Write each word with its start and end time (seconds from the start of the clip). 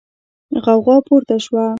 غوغا 0.63 0.97
پورته 1.07 1.37
شوه. 1.45 1.65